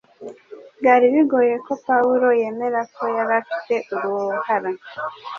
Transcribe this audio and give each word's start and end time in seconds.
Byari 0.79 1.05
bigoye 1.13 1.55
ko 1.65 1.73
Pawulo 1.85 2.27
yemera 2.39 2.81
ko 2.95 3.03
yari 3.17 3.33
afite 3.41 3.75
uruhara 3.95 4.69